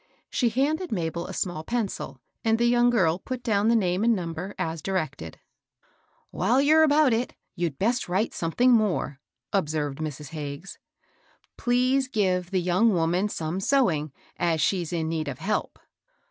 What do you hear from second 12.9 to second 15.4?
woman some sewing, as she's in need of